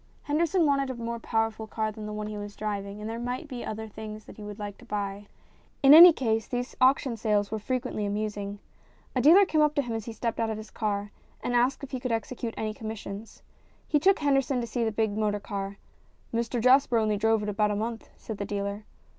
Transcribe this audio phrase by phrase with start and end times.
[0.23, 3.47] Henderson wanted a more powerful car than the one he was driving, and there might
[3.47, 5.27] be other things that he would like to buy.
[5.83, 8.57] In any case these auction sales were frequently amusing.
[9.15, 11.11] A dealer came up to him as he stepped out of his car
[11.43, 13.43] and asked if he could execute any com missions.
[13.87, 15.77] He took Henderson to see the big motor car."
[16.33, 18.85] Mr Jasper only drove it about a month," said the dealer.